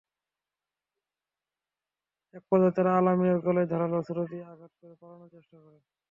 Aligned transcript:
একপর্যায়ে 2.33 2.75
তাঁরা 2.75 2.91
আল-আমিনের 2.97 3.39
গলায় 3.45 3.69
ধারালো 3.71 3.95
অস্ত্র 3.97 4.17
দিয়ে 4.31 4.43
আঘাত 4.51 4.71
করে 4.79 4.93
পালানোর 5.01 5.29
চেষ্টা 5.35 5.57
করেন। 5.57 5.81